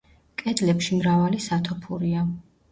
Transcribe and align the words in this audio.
კედლებში 0.41 0.97
მრავალი 1.03 1.43
სათოფურია. 1.51 2.27